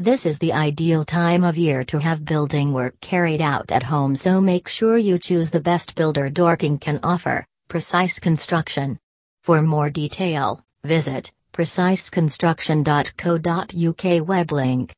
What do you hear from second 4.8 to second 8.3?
you choose the best builder Dorking can offer, Precise